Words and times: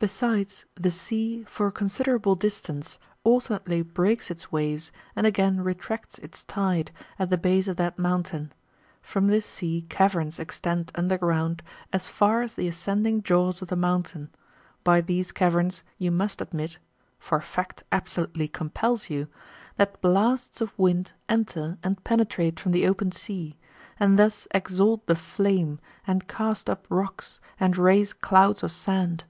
Besides, 0.00 0.64
the 0.76 0.92
sea, 0.92 1.42
for 1.48 1.66
a 1.66 1.72
considerable 1.72 2.36
distance, 2.36 3.00
alternately 3.24 3.82
breaks 3.82 4.30
its 4.30 4.52
waves, 4.52 4.92
and 5.16 5.26
again 5.26 5.60
retracts 5.60 6.20
its 6.20 6.44
tide, 6.44 6.92
at 7.18 7.30
the 7.30 7.36
base 7.36 7.66
of 7.66 7.78
that 7.78 7.98
mountain. 7.98 8.52
From 9.02 9.26
this 9.26 9.44
sea 9.44 9.86
caverns 9.88 10.38
extend 10.38 10.92
under 10.94 11.18
ground 11.18 11.64
as 11.92 12.06
far 12.06 12.42
as 12.42 12.54
the 12.54 12.68
ascending 12.68 13.24
jaws 13.24 13.60
of 13.60 13.66
the 13.66 13.74
mountain; 13.74 14.30
by 14.84 15.00
these 15.00 15.32
caverns 15.32 15.82
you 15.98 16.12
must 16.12 16.40
admit 16.40 16.78
(for 17.18 17.40
fact 17.40 17.82
absolutely 17.90 18.46
compels 18.46 19.10
you) 19.10 19.26
that 19.78 20.00
blasts 20.00 20.60
of 20.60 20.78
wind 20.78 21.10
enter 21.28 21.60
^ 21.70 21.78
and 21.82 22.04
penetrate 22.04 22.60
from 22.60 22.70
the 22.70 22.86
open 22.86 23.10
sea, 23.10 23.56
and 23.98 24.16
thus 24.16 24.46
exalt 24.52 25.04
the 25.08 25.16
flame, 25.16 25.80
and 26.06 26.28
cast 26.28 26.70
up 26.70 26.86
rocks, 26.88 27.40
and 27.58 27.76
raise 27.76 28.12
clouds 28.12 28.62
of 28.62 28.70
sand. 28.70 29.24